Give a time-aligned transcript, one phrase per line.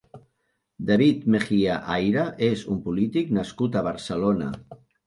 [0.91, 4.55] David Mejía Ayra és un polític nascut a Barcelona.